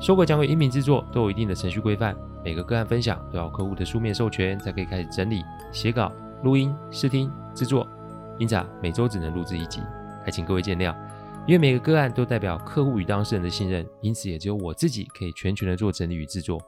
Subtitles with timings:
[0.00, 2.16] 说诡讲鬼音频制作都有一定的程序规范。
[2.42, 6.10] 每个个案分享都要客户的书面授权，才可以开始整理、写稿、
[6.42, 7.86] 录音、试听、制作。
[8.38, 9.82] 因此啊，每周只能录制一集，
[10.24, 10.96] 还请各位见谅。
[11.46, 16.58] 因为每个个案都代表客户与当事人的信任，因此也只有我自己可以全权的做整理与制作。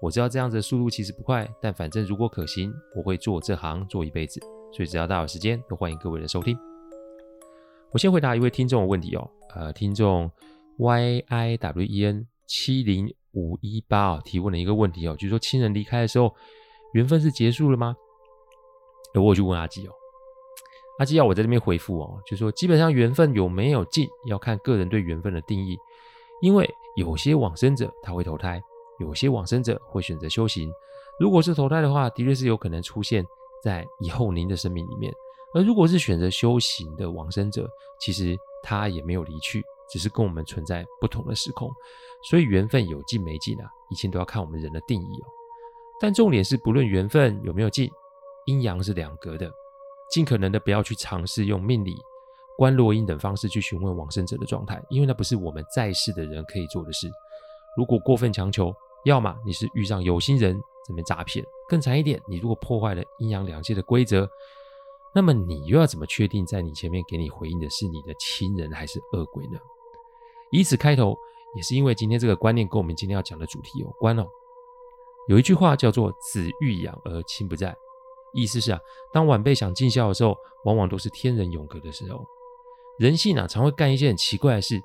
[0.00, 4.40] 我知道这样子的速度其实不快，但反正如果可行，我会做这行做一辈子。
[4.72, 6.58] 所以只要大有时间，都欢迎各位的收听。
[7.92, 10.28] 我先回答一位听众的问题哦，呃，听众
[10.78, 13.10] Y I W E N 七零。
[13.34, 16.34] 五一八啊，提问了一个问题哦，就是说亲人离开的时候，
[16.92, 17.96] 缘分是结束了吗？
[19.14, 19.90] 我去问阿基哦，
[20.98, 25.78] 阿基要我在这边回复哦，就说基本上缘分有没有尽，要看个人对缘分的定义，
[26.42, 28.62] 因为有些往生者他会投胎，
[29.00, 30.70] 有些往生者会选择修行。
[31.18, 33.24] 如果是投胎的话，的确是有可能出现
[33.64, 35.10] 在以后您的生命里面；
[35.54, 37.66] 而如果是选择修行的往生者，
[37.98, 39.62] 其实他也没有离去。
[39.90, 41.70] 只是跟我们存在不同的时空，
[42.30, 45.26] 所以缘分有尽没尽啊，一切都要看我们人的定义哦。
[46.00, 47.90] 但重点是，不论缘分有没有尽，
[48.46, 49.52] 阴阳是两隔的，
[50.10, 51.94] 尽可能的不要去尝试用命理、
[52.56, 57.06] 观落阴等方式去询问往生者的状态，因为那不是我们在世的人可以做的事。
[57.76, 58.74] 如果过分强求，
[59.04, 64.26] 要么你是遇上有心人这边诈骗，更惨一点，你如果破坏了阴阳两界的规则，
[65.14, 69.58] 那么你又要怎么确定在你前面给你回应的是你的亲人还是恶鬼呢？
[70.50, 71.16] 以此开头，
[71.54, 74.26] 也是因为今天这个观念跟我们今天要讲的主题有关哦。
[75.28, 77.74] 有一句话叫做“子欲养而亲不在”，
[78.34, 78.80] 意思是啊，
[79.12, 80.34] 当晚辈想尽孝的时候，
[80.64, 82.24] 往往都是天人永隔的时候。
[82.98, 84.80] 人性啊，常会干一些很奇怪的事，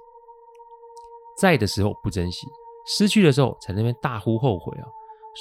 [1.38, 2.48] 在的时候不珍惜，
[2.86, 4.88] 失去的时候才在那边大呼后悔啊。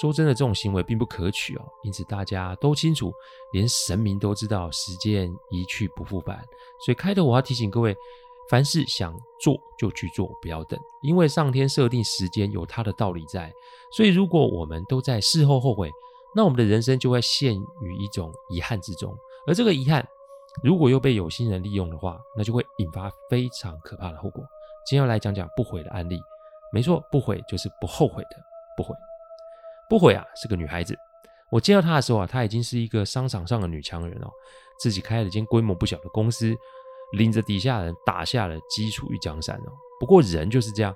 [0.01, 1.65] 说真的，这种行为并不可取哦。
[1.83, 3.13] 因此大家都清楚，
[3.53, 6.45] 连神明都知道时间一去不复返。
[6.85, 7.97] 所以开头我要提醒各位。
[8.49, 13.53] 凡事想做就去做，不要等，因为上天设定时间有它的道理在。
[13.91, 15.91] 所以，如果我们都在事后后悔，
[16.33, 19.13] 那我们的人生就会陷于一种遗憾之中。
[19.49, 20.07] 而这个遗憾，
[20.63, 24.45] 如果又被有心人利用的话，那就会引发非常可怕的后果。
[24.87, 26.17] 今天要来讲讲不悔的案例。
[26.71, 28.37] 没错，不悔就是不后悔的
[28.77, 28.95] 不悔。
[29.89, 30.97] 不悔啊，是个女孩子。
[31.51, 34.31] 我见到她的时候啊，她已经是一个商场上的女强人哦，
[34.79, 36.57] 自己开了间规模不小的公司。
[37.13, 39.73] 领着底下人打下了基础与江山哦。
[40.01, 40.93] 不过人就是这样，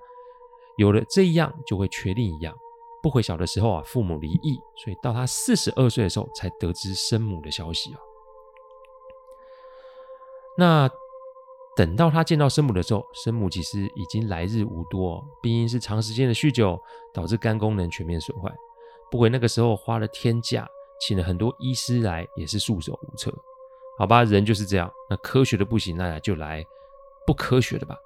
[0.76, 2.52] 有了这样就会缺另一样。
[3.00, 8.00] 不悔小的时候啊，父母离异，所以到他四十二岁的时候才得知生母的消息啊。
[10.58, 10.90] 那
[11.76, 16.76] 等到他见到生母的时候，生母其实已经来日无多，病因是长时间的酗酒
[17.14, 18.52] 导致肝功能全面损坏。
[19.10, 20.68] 不悔那个时候花了天价，
[21.00, 23.32] 请了很多医师来，也是束手无策。
[23.98, 24.90] 好吧，人就是这样。
[25.08, 26.64] 那科学的不行，那就来
[27.26, 27.96] 不科学的吧。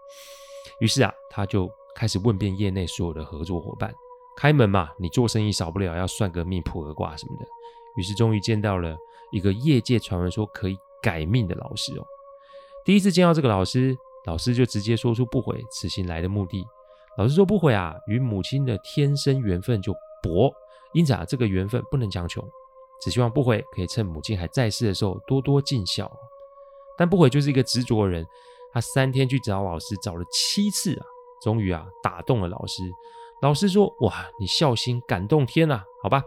[0.81, 3.94] 于是啊，他就开始问遍业内所有的合作伙伴，
[4.37, 7.44] 开门嘛，你做生意少不了要算个命、卜个卦什么的。
[7.97, 8.97] 于是终于见到了
[9.31, 12.04] 一个业界传闻说可以改命的老师哦。
[12.84, 16.66] 第一次见到这个老师，老师就直接说出不悔此行来的目的。
[17.16, 20.53] 老师说不悔啊，与母亲的天生缘分就薄，
[20.94, 22.43] 因此啊，这个缘分不能强求。
[23.00, 26.10] 只希望不悔可以趁母亲还在世的时候多多尽孝，
[26.97, 28.27] 但不悔就是一个执着的人。
[28.72, 31.06] 他三天去找老师，找了七次啊，
[31.43, 32.83] 终于啊打动了老师。
[33.43, 36.22] 老师说：“哇，你孝心感动天啊，好吧。”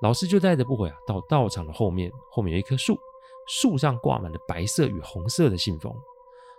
[0.00, 2.98] 老师就带着不悔啊到道场的后面，后面有一棵树，
[3.46, 5.94] 树上挂满了白色与红色的信封。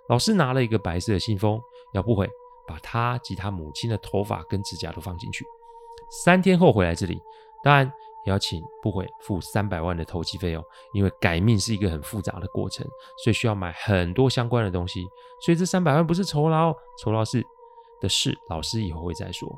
[0.07, 1.59] 老师拿了一个白色的信封，
[1.93, 2.29] 要不悔
[2.67, 5.43] 把他及他母亲的头发跟指甲都放进去。
[6.23, 7.19] 三天后回来这里，
[7.63, 7.91] 当然。
[8.23, 10.63] 也要请不悔付三百万的投机费用，
[10.93, 12.85] 因为改命是一个很复杂的过程，
[13.23, 15.03] 所以需要买很多相关的东西。
[15.43, 17.43] 所以这三百万不是酬劳，酬劳是
[17.99, 19.51] 的事，老师以后会再说。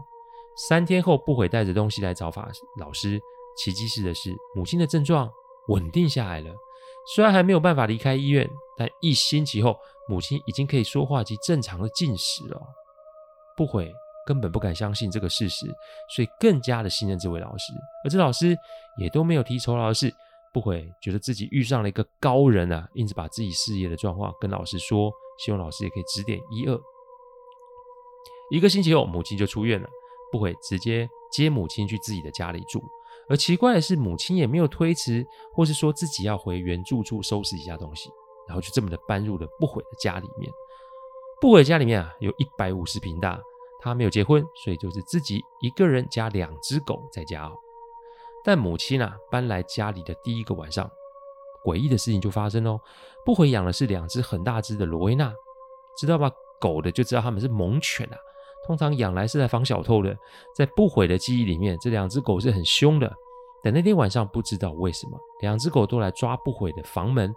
[0.55, 3.19] 三天后，不悔带着东西来找法老师。
[3.57, 5.29] 奇迹是的是，母亲的症状
[5.67, 6.49] 稳定下来了，
[7.13, 9.75] 虽然还没有办法离开医院，但一星期后，
[10.07, 12.61] 母亲已经可以说话及正常的进食了。
[13.57, 13.91] 不悔。
[14.25, 15.65] 根本不敢相信这个事实，
[16.15, 17.73] 所以更加的信任这位老师。
[18.05, 18.57] 而这老师
[18.97, 20.13] 也都没有提酬劳的事，
[20.53, 25.11] 不悔觉得自己遇上了一个高人啊，因此把自己事业的状况跟老师说，
[25.43, 26.79] 希望老师也可以指点一二。
[28.51, 29.87] 一个星期后，母亲就出院了，
[30.31, 32.83] 不悔直接接母亲去自己的家里住。
[33.29, 38.09] 而奇怪的是，母亲也没有推辞，或是说自己要回原住处收拾一下东西，
[38.47, 40.51] 然后就这么的搬入了不悔的家里面。
[41.41, 43.41] 不悔家里面啊，有一百五十平大，
[43.83, 47.51] 他没有结婚，所以就是自己一个人加两只狗在家。
[48.45, 50.89] 但母亲啊，搬来家里的第一个晚上，
[51.65, 52.79] 诡异的事情就发生喽。
[53.25, 55.33] 不悔养的是两只很大只的罗威纳，
[55.97, 56.31] 知道吧？
[56.59, 58.17] 狗的就知道他们是猛犬啊。
[58.65, 60.17] 通常养来是来防小偷的，
[60.55, 63.13] 在不悔的记忆里面，这两只狗是很凶的。
[63.61, 67.33] 但那天晚上不知道为什么，两只狗都来抓不悔的房门。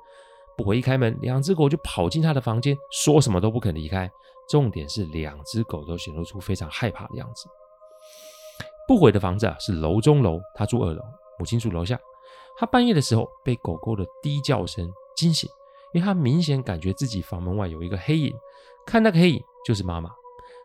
[0.56, 4.10] 不悔一开门，两只狗就跑进他的房间，说什么都不肯离开。
[4.48, 7.48] 重点是两只狗都显露出非常害怕的样子。
[8.88, 11.02] 不悔的房子啊是楼中楼，他住二楼，
[11.38, 11.98] 母亲住楼下。
[12.56, 15.50] 他半夜的时候被狗狗的低叫声惊醒，
[15.93, 18.32] 因为他明显感觉自己房门外有一个黑影，
[18.87, 20.10] 看那个黑影就是妈妈。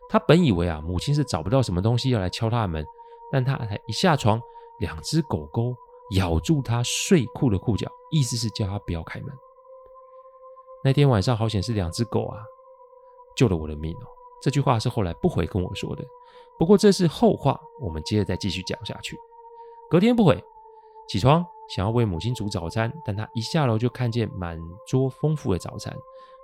[0.08, 2.84] 他本以为啊，母亲是找不到什么东西要来敲他的门，
[3.30, 4.40] 但他才一下床，
[4.78, 5.74] 两只狗狗
[6.16, 9.28] 咬住他睡裤的裤脚，意思是叫他不要开门。
[10.84, 12.42] 那天晚上好险是两只狗啊，
[13.36, 14.06] 救了我的命哦。
[14.40, 16.04] 这句话是后来不悔跟我说的，
[16.58, 19.16] 不过这是后话，我们接着再继续讲下去。
[19.88, 20.42] 隔天不悔
[21.08, 25.96] 起床，想要为母亲煮早餐，但他一下楼就看见满桌丰富的早餐。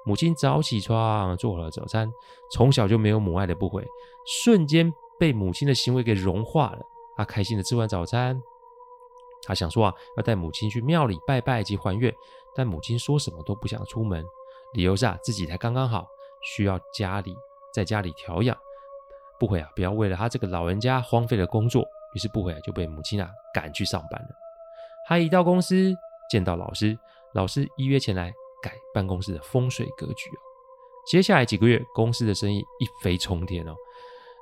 [0.05, 2.11] 母亲早起床做好了早餐，
[2.53, 3.87] 从小就没有母爱的不悔，
[4.43, 6.79] 瞬间被母亲的行为给融化了。
[7.17, 8.41] 他开心的吃完早餐，
[9.43, 12.15] 他想说啊，要带母亲去庙里拜拜及还愿，
[12.55, 14.25] 但母亲说什么都不想出门，
[14.73, 16.07] 理由是啊，自己才刚刚好，
[16.43, 17.35] 需要家里
[17.73, 18.57] 在家里调养。
[19.39, 21.83] 不悔啊，不要为了他这个老人家荒废了工作，
[22.15, 24.29] 于是不悔啊就被母亲啊赶去上班了。
[25.07, 25.95] 他一到公司
[26.31, 26.99] 见到老师，
[27.35, 28.33] 老师依约前来。
[28.61, 30.41] 改办公室的风水格局哦。
[31.07, 33.73] 接下来几个月，公司的生意一飞冲天哦。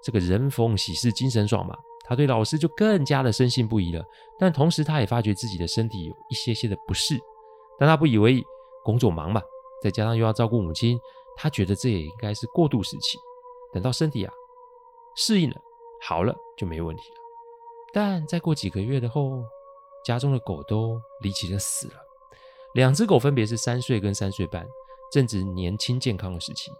[0.02, 1.76] 这个人逢喜事精神爽嘛，
[2.06, 4.02] 他对老师就更加的深信不疑了。
[4.38, 7.18] 但同时，他也发觉自己的身体有一些些的不适，
[7.78, 8.42] 但他不以为意，
[8.82, 9.42] 工作忙嘛，
[9.82, 10.98] 再加上又要照顾母亲，
[11.36, 13.18] 他觉得这也应该是过渡时期。
[13.72, 14.32] 等到身体啊
[15.16, 15.56] 适应了，
[16.00, 17.16] 好了就没问题了。
[17.92, 19.42] 但再过几个月的后，
[20.04, 21.94] 家中的狗都离奇的死了。
[22.74, 24.66] 两只狗分别是三岁跟三岁半，
[25.10, 26.70] 正值年轻健康的时期。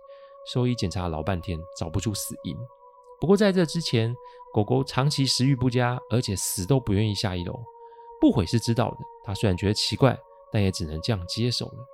[0.47, 2.56] 兽医检查老半天，找不出死因。
[3.20, 4.14] 不过在这之前，
[4.53, 7.58] 狗狗长期食欲不佳，而且死都不愿意下一楼。
[8.20, 10.17] 不悔是知道的，他虽然觉得奇怪，
[10.53, 11.87] 但也只能这样接受了。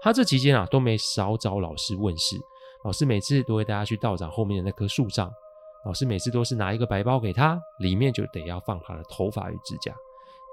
[0.00, 2.40] 他这期间啊，都没少找老师问事。
[2.84, 5.30] 老师每次都会带他去道长后面的那棵树上。
[5.84, 9.94] 老师每次都是拿一个白包给他，里面就得要放他的头发与指甲。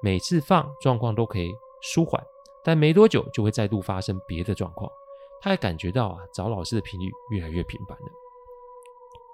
[0.02, 1.52] 每次放状况都可以
[1.82, 2.24] 舒缓。
[2.64, 4.92] 但没多久就会再度发生别的状况，
[5.40, 8.06] 他还感觉到啊，找老师的频率越来越频繁了。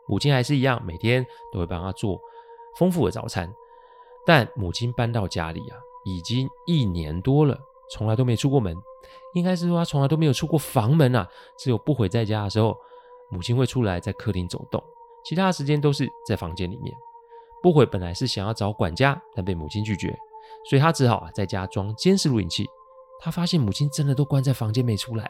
[0.05, 2.19] 母亲还是一样，每天都会帮他做
[2.77, 3.49] 丰富的早餐。
[4.25, 7.57] 但母亲搬到家里啊，已经一年多了，
[7.91, 8.75] 从来都没出过门。
[9.33, 11.27] 应该是说他从来都没有出过房门啊，
[11.57, 12.75] 只有不悔在家的时候，
[13.29, 14.83] 母亲会出来在客厅走动，
[15.23, 16.93] 其他的时间都是在房间里面。
[17.61, 20.17] 不悔本来是想要找管家，但被母亲拒绝，
[20.69, 22.67] 所以他只好在家装监视录影器。
[23.19, 25.29] 他发现母亲真的都关在房间没出来，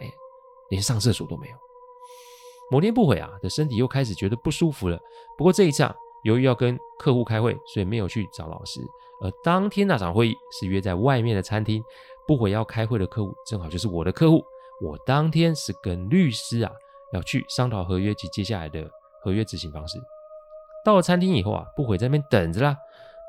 [0.69, 1.55] 连上厕所都没有。
[2.71, 4.97] 某天不悔啊的身体又开始觉得不舒服了。
[5.37, 8.79] 不过这一次啊，由于要跟客户开会，所以没有去找老师。
[9.21, 11.83] 而当天那场会议是约在外面的餐厅，
[12.27, 14.43] 不悔要开会的客户正好就是我的客户。
[14.81, 16.71] 我当天是跟律师啊
[17.13, 18.89] 要去商讨合约及接下来的
[19.21, 19.99] 合约执行方式。
[20.83, 22.75] 到了餐厅以后啊，不悔在那边等着啦。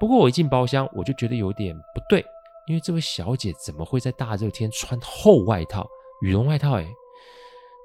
[0.00, 2.24] 不过我一进包厢，我就觉得有点不对。
[2.66, 5.86] 因为这位小姐怎么会在大热天穿厚外套、
[6.22, 6.78] 羽绒外套？
[6.78, 6.88] 哎，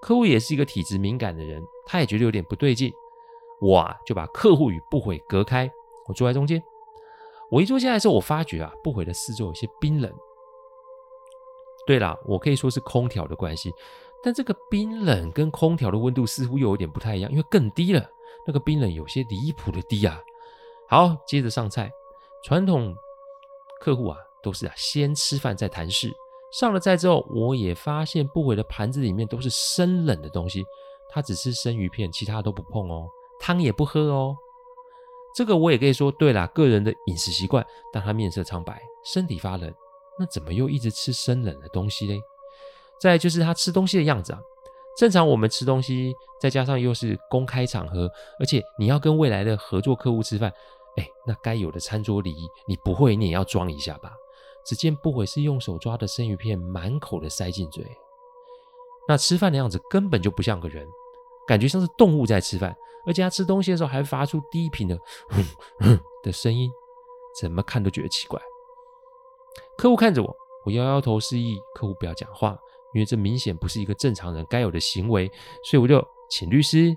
[0.01, 2.91] 客户也是一个体质敏感的人，他也觉得有点不对劲。
[3.59, 5.69] 我啊就把客户与不悔隔开，
[6.07, 6.61] 我坐在中间。
[7.49, 10.13] 我一坐下来的时候，我发觉啊，不悔的四周有些冰冷。
[11.87, 13.73] 对啦，我可以说是空调的关系，
[14.21, 18.07] 但这个冰冷跟空调的温度似乎又有点不太一样，因为更低了。
[18.45, 20.21] 那个冰冷有些离谱的低啊。
[20.87, 21.89] 好，接着上菜，
[22.43, 22.93] 传统
[23.81, 24.17] 客户啊。
[24.43, 26.13] 都是啊，先吃饭再谈事。
[26.53, 30.63] 上了菜之后，我也发现不悔的盘子里面都是生冷的东西，
[31.09, 33.09] 他只吃生鱼片，其他都不碰哦，
[33.41, 34.37] 汤也不喝哦。
[35.35, 37.65] 这个我也可以说对啦，个人的饮食习惯。
[37.91, 39.73] 但他面色苍白，身体发冷，
[40.19, 42.19] 那怎么又一直吃生冷的东西嘞？
[42.99, 44.39] 再就是他吃东西的样子啊，
[44.97, 48.09] 正常我们吃东西，再加上又是公开场合，
[48.39, 50.51] 而且你要跟未来的合作客户吃饭，
[50.97, 54.11] 哎，那该有的餐桌礼仪，你不会，你也要装一下吧？
[54.65, 57.85] 只见不悔是用手抓的生鱼片，满口的塞进嘴。
[59.07, 60.85] 那吃饭的样子根本就不像个人，
[61.47, 62.75] 感觉像是动物在吃饭。
[63.05, 64.97] 而且他吃东西的时候还发出低频的
[65.31, 65.41] “哼
[65.79, 66.69] 哼”的声音，
[67.39, 68.37] 怎么看都觉得奇怪。
[69.77, 72.57] 客户看着我，我摇摇头示意客户不要讲话，
[72.93, 75.31] 因为这明显不是一个正常人该有的行为，
[75.63, 76.95] 所以我就请律师。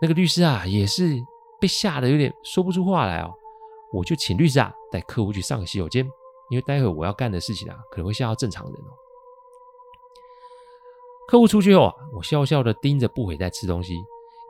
[0.00, 1.16] 那个律师啊，也是
[1.58, 3.32] 被吓得有点说不出话来哦。
[3.92, 6.04] 我就请律师啊带客户去上个洗手间，
[6.50, 8.92] 因为待会我要干的事情啊可能会吓到正常人哦。
[11.26, 13.94] 客户出去后啊，我笑笑的盯着不悔在吃东西，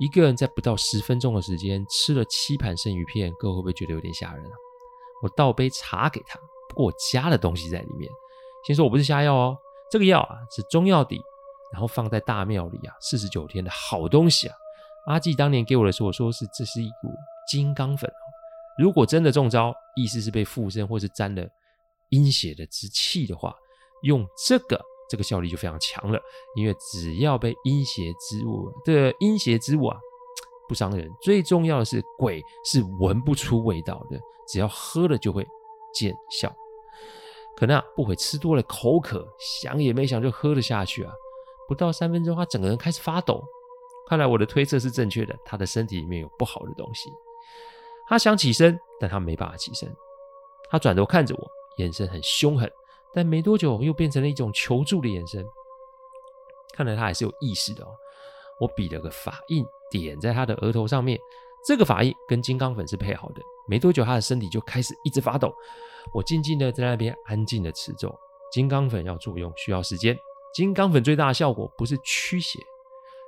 [0.01, 4.53] 一个人在不到十分钟的时间吃了七盘生鱼片，各位会不会觉得有点吓人啊？
[5.23, 6.41] 我倒杯茶给他，
[6.75, 8.11] 过我加了东西在里面。
[8.67, 9.57] 先说我不是下药哦，
[9.91, 11.21] 这个药啊是中药底，
[11.73, 14.57] 然后放在大庙里啊四十九天的好东西啊。
[15.07, 17.09] 阿纪当年给我的时候说是这是一股
[17.47, 18.25] 金刚粉哦，
[18.79, 21.47] 如果真的中招，意思是被附身或是沾了
[22.09, 23.55] 阴邪的之气的话，
[24.03, 26.19] 用这个这个效力就非常强了。
[26.57, 29.99] 因为只要被阴邪之物的阴邪之物啊
[30.67, 35.47] 不伤人，最重要的是鬼是闻不出味道的，只要喝了就会
[35.93, 36.51] 见效。
[37.57, 41.13] 可能啊不悔吃多了口渴，想也没想就喝了下去啊，
[41.69, 43.43] 不到三分钟他整个人开始发抖。
[44.09, 47.09] 看来我的推测是正确的，他的身体里面有不好的东西。
[48.07, 49.91] 他想起身，但他没办法起身。
[50.69, 52.71] 他转头看着我，眼神很凶狠，
[53.15, 55.43] 但没多久又变成了一种求助的眼神。
[56.75, 57.89] 看来他还是有意识的哦。
[58.61, 61.19] 我比了个法印，点在他的额头上面。
[61.67, 63.41] 这个法印跟金刚粉是配好的。
[63.67, 65.55] 没多久，他的身体就开始一直发抖。
[66.13, 68.15] 我静静的在那边安静的持咒。
[68.53, 70.17] 金刚粉要作用需要时间。
[70.55, 72.61] 金刚粉最大的效果不是驱邪。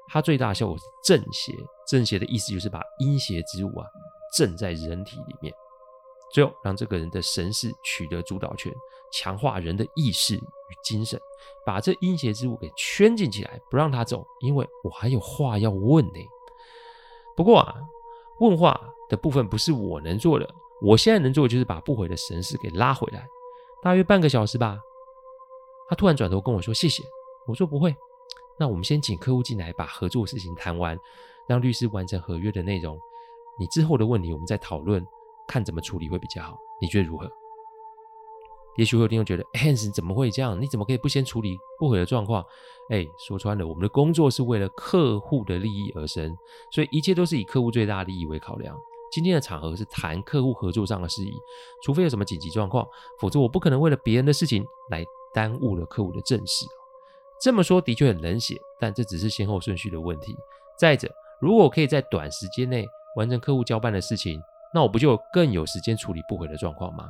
[0.08, 1.52] 它最大的效果是镇邪，
[1.88, 3.86] 镇邪的意思就是把阴邪之物啊
[4.36, 5.52] 镇在人体里面，
[6.32, 8.72] 最后让这个人的神识取得主导权，
[9.12, 10.40] 强化人的意识与
[10.84, 11.20] 精神，
[11.64, 14.24] 把这阴邪之物给圈禁起来，不让他走。
[14.42, 16.20] 因为我还有话要问呢。
[17.34, 17.74] 不过啊，
[18.38, 20.48] 问话的部分不是我能做的，
[20.82, 23.26] 我现在能做的就是把不悔的神识给拉回来，
[23.82, 24.78] 大约半个小时吧。
[25.88, 27.02] 他突然转头跟我说：“谢谢。”
[27.46, 27.94] 我说：“不会。”
[28.58, 30.98] 那我们先请客户进来，把合作事情谈完，
[31.46, 32.98] 让律师完成合约的内容。
[33.58, 35.06] 你之后的问题，我们再讨论，
[35.46, 36.58] 看怎么处理会比较好。
[36.80, 37.30] 你觉得如何？
[38.76, 40.60] 也许会有听众觉得，Hans 怎么会这样？
[40.60, 42.44] 你怎么可以不先处理不悔的状况？
[42.90, 46.36] 哎，说穿了，我们的工作是为了客户的利益而生，
[46.72, 48.76] 所以一切都是以客户最大利益为考量。
[49.10, 51.32] 今天的场合是谈客户合作上的事宜，
[51.84, 52.86] 除非有什么紧急状况，
[53.20, 56.66] 否则我不可能为了别人的事情来耽误了客户的正事。
[57.40, 60.36] 这么说的确很冷血，但这只是先后顺序的问题。
[60.78, 61.10] 再者，
[61.40, 62.86] 如果我可以在短时间内
[63.16, 64.40] 完成客户交办的事情，
[64.74, 67.08] 那我不就更有时间处理不悔的状况吗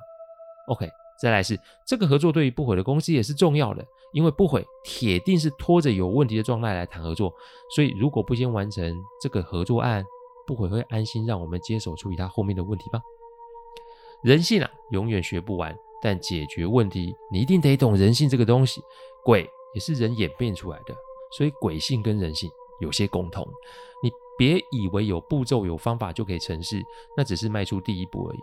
[0.69, 0.89] ？OK，
[1.19, 7.33] 再来是这个合作对于不悔的公司也是重要的，因为不悔铁定是拖着有问题的状态来谈合作，
[7.75, 10.05] 所以如果不先完成这个合作案，
[10.47, 13.01] 不悔会安心让我们接手处理他后面的问题吗？
[14.23, 18.81] 人性啊，永远学不完，但解决问题你一定得懂人性这个东西，
[19.25, 19.49] 鬼。
[19.75, 20.95] 也是人演变出来的，
[21.37, 22.51] 所以鬼性跟人性
[22.81, 23.47] 有些共同。
[24.03, 26.83] 你别以为有步骤、有方法就可以成事，
[27.15, 28.39] 那只是迈出第一步而已。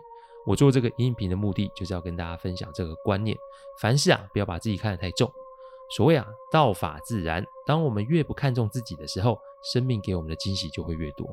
[0.46, 3.36] 我做这个音频的目的，就是要跟大家分享这个观念：
[3.80, 5.28] 凡事啊，不要把自己看得太重。
[5.96, 7.44] 所谓啊，道法自然。
[7.66, 9.36] 当我们越不看重自己的时候，
[9.72, 11.26] 生命给我们的惊喜就会越多。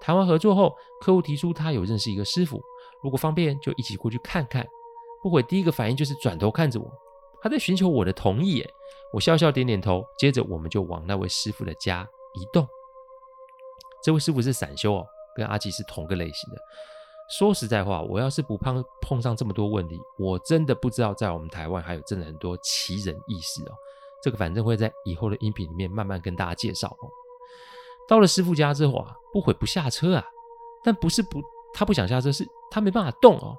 [0.00, 2.60] 谈完合作后，客户提出他有认识一个师傅，
[3.02, 4.66] 如果方便就一起过去看看。
[5.22, 6.90] 不悔第一个反应就是转头看着我，
[7.42, 8.56] 他在寻求我的同意。
[8.56, 8.70] 耶。
[9.12, 12.66] 我笑笑点点头，接着我们就往那位师傅的家移动。
[14.02, 16.58] 这位师傅是散修哦，跟阿吉是同个类型的。
[17.38, 23.74] 说实在话，我要是不碰碰上这么多问题，我真的不知道在我们台湾还有真的很多奇人异事哦。
[24.22, 27.10] 这个反正会在以后的音频里面慢慢跟大家介绍哦。
[28.10, 30.24] 到了师傅家之后啊，不悔不下车啊，
[30.82, 31.40] 但不是不
[31.72, 33.56] 他不想下车，是他没办法动哦。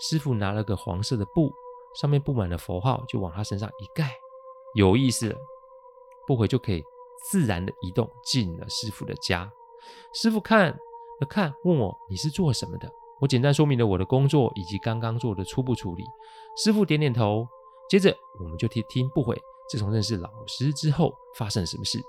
[0.00, 1.52] 师傅拿了个黄色的布，
[2.00, 4.10] 上面布满了佛号，就往他身上一盖。
[4.74, 5.36] 有意思了，
[6.26, 6.82] 不悔就可以
[7.30, 9.52] 自然的移动进了师傅的家。
[10.14, 12.90] 师傅看了看，问我你是做什么的？
[13.20, 16.04] 我简单说明了我的工作以及刚刚做的初步处理。
[16.56, 17.46] 师傅点点头，
[17.90, 22.00] 接着我们就听听不悔自从认识老师之后发生了什么事。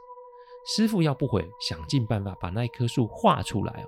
[0.76, 3.88] 师傅要不悔想尽办法把那一棵树画出来哦。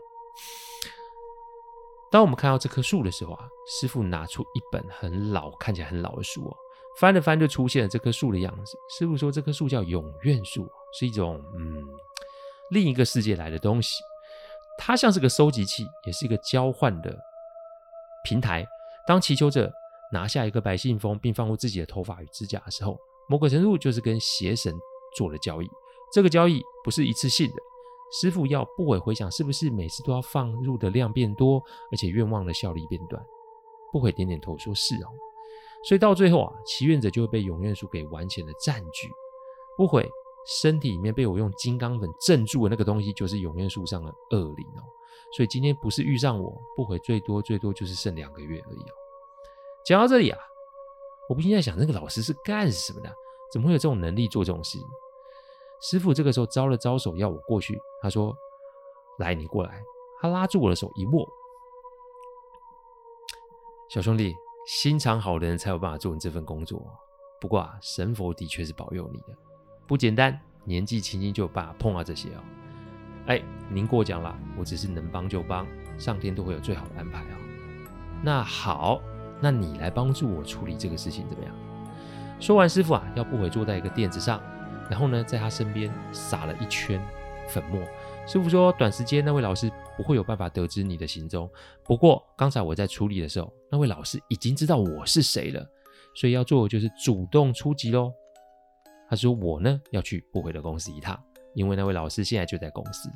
[2.11, 6.57] 当我们看到这棵树的时候啊，师傅拿出一本很老、看起来很老的书哦。
[6.97, 8.77] 翻了翻，就出现了这棵树的样子。
[8.97, 10.67] 师傅说，这棵树叫永愿树，
[10.97, 11.85] 是一种嗯
[12.71, 14.01] 另一个世界来的东西。
[14.77, 17.15] 它像是个收集器，也是一个交换的
[18.23, 18.65] 平台。
[19.05, 19.71] 当祈求者
[20.11, 24.73] 拿下一个白信封，并放入自己的头发与指甲的时候，某个程度就是跟邪神
[25.15, 25.69] 做了交易。
[26.11, 27.55] 这个交易不是一次性的。
[28.11, 33.23] 师傅要不悔回想，是不是每次都要放入的量变多，而且愿望的效力变短？
[33.91, 35.07] 不悔点点头说：“是哦。”
[35.85, 39.09] 所以到最后啊，祈愿者就会被永愿树给完全的占据。
[39.77, 40.09] 不悔
[40.45, 44.81] 身体里面被我用金刚粉镇住的那个东西，就是永愿树上的恶灵哦。
[45.37, 48.93] 所以今天不是遇上我，不悔最多最多就是剩两个月而已哦。
[49.85, 50.39] 讲到这里啊，
[51.29, 53.13] 我不禁在想，那个老师是干什么的？
[53.51, 54.79] 怎么会有这种能力做这种事？
[55.81, 58.35] 师傅这个时候招了招手要我过去，他说
[59.19, 59.81] ：“来，你过来。”
[60.21, 61.25] 他拉住我的手一握，
[63.89, 64.35] 小兄弟，
[64.67, 66.85] 心肠好的人才有办法做你这份工作。
[67.39, 69.27] 不过啊，神佛的确是保佑你的，
[69.87, 72.43] 不简单，年纪轻轻就有办法碰到这些哦。
[73.27, 75.65] 哎，您过奖了，我只是能帮就帮，
[75.97, 77.37] 上天都会有最好的安排啊。
[78.21, 78.99] 那好，
[79.39, 81.55] 那你来帮助我处理这个事情怎么样？
[82.41, 84.41] 说完，师傅啊，要不回坐在一个垫子上，
[84.89, 86.99] 然后呢，在他身边撒了一圈
[87.47, 87.81] 粉末。
[88.27, 91.49] 师傅说，短时间那位老师不会有办法得知你的行踪。
[91.83, 95.65] 不过刚才我在处理的时候，那位老师已经知道我是谁了，
[96.15, 98.11] 所以要做的就是主动出击喽。
[99.09, 101.19] 他说我呢要去不悔的公司一趟。
[101.55, 103.09] 因为那位老师现在就在公司，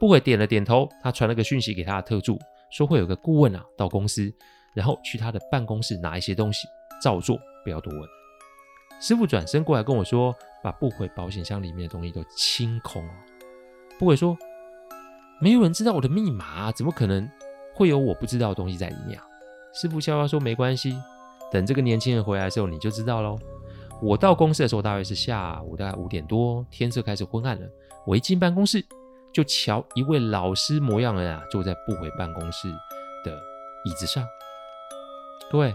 [0.00, 0.88] 不悔点了点头。
[1.00, 2.36] 他传了个讯息给他的特助，
[2.72, 4.30] 说会有个顾问啊到公司，
[4.74, 6.66] 然后去他的办公室拿一些东西，
[7.00, 8.02] 照做，不要多问。
[9.00, 13.06] 师傅转身过来跟我说，把不悔保险箱里面的东西都清空。
[13.98, 14.34] 不悔说，
[15.38, 17.30] 没有人知道我的密码，怎么可能
[17.74, 19.24] 会有我不知道的东西在里面啊？
[19.74, 20.98] 师父笑笑说，没关系，
[21.52, 23.38] 等这个年轻人回来的时候你就知道喽。
[24.00, 27.68] 我到公司的时候大约是下午大概五点多，天色开始昏暗了。
[28.06, 28.84] 我一进办公室，
[29.32, 32.68] 就瞧一位老师模样人啊，坐在不悔办公室
[33.22, 33.32] 的
[33.84, 34.26] 椅子上。
[35.50, 35.74] 各位，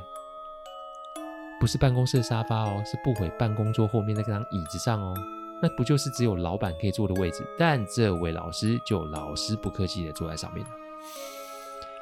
[1.59, 5.13] 不是办公室的沙发哦，是不回办公桌后面那张椅子上哦。
[5.61, 7.45] 那不就是只有老板可以坐的位置？
[7.57, 10.71] 但这位老师就老师不客气的坐在上面了。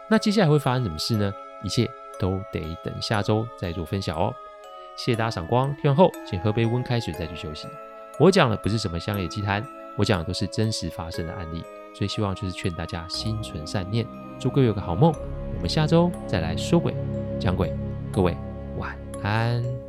[0.07, 1.33] 那接下来会发生什么事呢？
[1.63, 1.89] 一切
[2.19, 4.31] 都得等下周再做分享哦。
[4.95, 7.67] 谢谢大家赏光，听完后请喝杯温开水再去休息。
[8.19, 9.65] 我讲的不是什么乡野奇谈，
[9.95, 11.63] 我讲的都是真实发生的案例，
[11.95, 14.05] 所以希望就是劝大家心存善念，
[14.39, 15.11] 祝各位有个好梦。
[15.55, 16.95] 我们下周再来说鬼
[17.39, 17.75] 讲鬼，
[18.11, 18.37] 各位
[19.23, 19.86] 安。